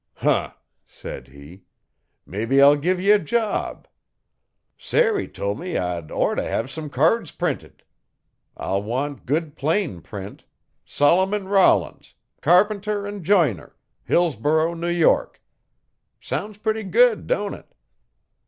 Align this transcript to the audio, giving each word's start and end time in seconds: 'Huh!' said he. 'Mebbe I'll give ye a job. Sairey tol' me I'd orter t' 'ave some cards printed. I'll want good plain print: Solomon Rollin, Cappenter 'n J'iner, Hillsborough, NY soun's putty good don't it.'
'Huh!' 0.15 0.55
said 0.83 1.27
he. 1.27 1.65
'Mebbe 2.25 2.53
I'll 2.53 2.75
give 2.75 2.99
ye 2.99 3.11
a 3.11 3.19
job. 3.19 3.87
Sairey 4.75 5.27
tol' 5.27 5.53
me 5.53 5.77
I'd 5.77 6.09
orter 6.09 6.41
t' 6.41 6.49
'ave 6.49 6.67
some 6.69 6.89
cards 6.89 7.29
printed. 7.29 7.83
I'll 8.57 8.81
want 8.81 9.27
good 9.27 9.55
plain 9.55 10.01
print: 10.01 10.43
Solomon 10.83 11.47
Rollin, 11.47 11.99
Cappenter 12.41 13.05
'n 13.05 13.21
J'iner, 13.23 13.73
Hillsborough, 14.03 14.73
NY 14.73 15.25
soun's 16.19 16.57
putty 16.57 16.81
good 16.81 17.27
don't 17.27 17.53
it.' 17.53 17.75